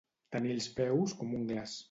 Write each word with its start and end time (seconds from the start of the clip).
Tenir 0.35 0.55
els 0.55 0.69
peus 0.79 1.15
com 1.21 1.37
un 1.43 1.47
glaç. 1.53 1.79